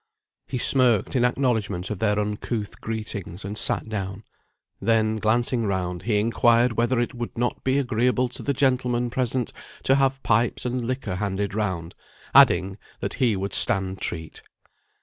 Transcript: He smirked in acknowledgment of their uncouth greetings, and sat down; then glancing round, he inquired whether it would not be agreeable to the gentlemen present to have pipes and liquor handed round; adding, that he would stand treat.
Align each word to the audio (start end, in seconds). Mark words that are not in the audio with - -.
He 0.47 0.57
smirked 0.57 1.15
in 1.15 1.23
acknowledgment 1.23 1.91
of 1.91 1.99
their 1.99 2.17
uncouth 2.17 2.81
greetings, 2.81 3.45
and 3.45 3.55
sat 3.55 3.87
down; 3.87 4.23
then 4.81 5.17
glancing 5.17 5.67
round, 5.67 6.01
he 6.01 6.19
inquired 6.19 6.73
whether 6.73 6.99
it 6.99 7.13
would 7.13 7.37
not 7.37 7.63
be 7.63 7.77
agreeable 7.77 8.27
to 8.29 8.41
the 8.41 8.51
gentlemen 8.53 9.11
present 9.11 9.53
to 9.83 9.93
have 9.93 10.23
pipes 10.23 10.65
and 10.65 10.83
liquor 10.87 11.17
handed 11.17 11.53
round; 11.53 11.93
adding, 12.33 12.79
that 12.99 13.13
he 13.21 13.35
would 13.35 13.53
stand 13.53 14.01
treat. 14.01 14.41